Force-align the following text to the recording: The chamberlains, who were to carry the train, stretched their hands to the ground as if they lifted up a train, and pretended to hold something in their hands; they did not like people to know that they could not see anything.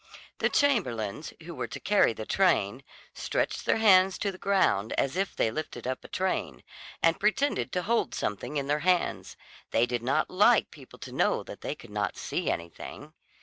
The 0.39 0.49
chamberlains, 0.49 1.31
who 1.43 1.53
were 1.53 1.67
to 1.67 1.79
carry 1.79 2.11
the 2.13 2.25
train, 2.25 2.81
stretched 3.13 3.67
their 3.67 3.77
hands 3.77 4.17
to 4.17 4.31
the 4.31 4.39
ground 4.39 4.93
as 4.93 5.15
if 5.15 5.35
they 5.35 5.51
lifted 5.51 5.85
up 5.85 6.03
a 6.03 6.07
train, 6.07 6.63
and 7.03 7.19
pretended 7.19 7.71
to 7.73 7.83
hold 7.83 8.15
something 8.15 8.57
in 8.57 8.65
their 8.65 8.79
hands; 8.79 9.37
they 9.69 9.85
did 9.85 10.01
not 10.01 10.31
like 10.31 10.71
people 10.71 10.97
to 10.97 11.11
know 11.11 11.43
that 11.43 11.61
they 11.61 11.75
could 11.75 11.91
not 11.91 12.17
see 12.17 12.49
anything. 12.49 13.13